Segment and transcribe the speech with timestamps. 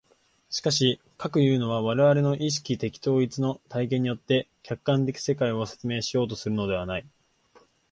[0.49, 7.05] しかし、かくいうのは我々の意識的統一の体験によって客観的世界を説明しようとするのではない。